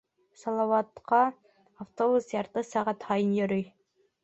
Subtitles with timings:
[0.43, 1.19] Салауатҡа
[1.85, 3.71] автобус ярты сәғәт һайын йөрөй.